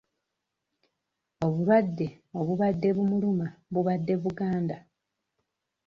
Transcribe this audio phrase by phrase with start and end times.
[1.45, 2.07] Obulwadde
[2.39, 4.77] obubadde bumuluma bubadde buganda.